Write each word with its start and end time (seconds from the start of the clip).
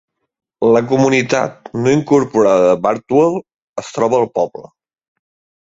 La 0.75 0.79
comunitat 0.91 1.69
no 1.83 1.93
incorporada 1.99 2.65
de 2.69 2.73
Bardwell 2.87 3.39
es 3.85 3.95
troba 4.01 4.21
al 4.25 4.29
poble. 4.41 4.69